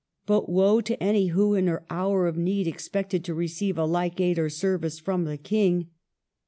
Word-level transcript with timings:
But 0.25 0.49
woe 0.49 0.81
to 0.81 0.97
any 1.03 1.27
who, 1.27 1.53
in 1.53 1.67
her 1.67 1.85
hour 1.91 2.25
of 2.25 2.35
need, 2.35 2.67
ex 2.67 2.89
pected 2.89 3.21
to 3.25 3.35
receive 3.35 3.77
a 3.77 3.85
like 3.85 4.19
aid 4.19 4.39
or 4.39 4.49
service 4.49 4.97
from 4.97 5.25
the 5.25 5.37
King. 5.37 5.91